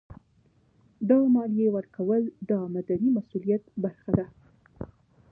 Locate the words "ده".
4.17-4.25